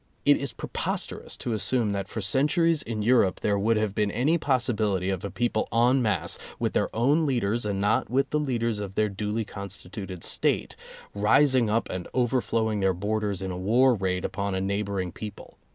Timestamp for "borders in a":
12.95-13.57